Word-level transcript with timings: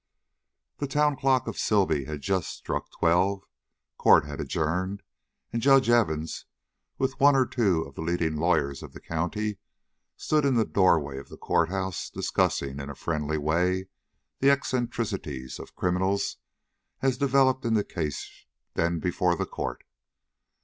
THE 0.79 0.87
town 0.87 1.15
clock 1.15 1.45
of 1.45 1.59
Sibley 1.59 2.05
had 2.05 2.21
just 2.21 2.49
struck 2.49 2.89
twelve. 2.89 3.43
Court 3.99 4.25
had 4.25 4.41
adjourned, 4.41 5.03
and 5.53 5.61
Judge 5.61 5.91
Evans, 5.91 6.45
with 6.97 7.19
one 7.19 7.35
or 7.35 7.45
two 7.45 7.83
of 7.83 7.93
the 7.93 8.01
leading 8.01 8.35
lawyers 8.37 8.81
of 8.81 8.93
the 8.93 8.99
county, 8.99 9.59
stood 10.17 10.43
in 10.43 10.55
the 10.55 10.65
door 10.65 10.99
way 10.99 11.19
of 11.19 11.29
the 11.29 11.37
court 11.37 11.69
house 11.69 12.09
discussing 12.09 12.79
in 12.79 12.89
a 12.89 12.95
friendly 12.95 13.37
way 13.37 13.89
the 14.39 14.49
eccentricities 14.49 15.59
of 15.59 15.75
criminals 15.75 16.37
as 17.03 17.19
developed 17.19 17.63
in 17.63 17.75
the 17.75 17.83
case 17.83 18.45
then 18.73 18.97
before 18.97 19.35
the 19.35 19.45
court. 19.45 19.83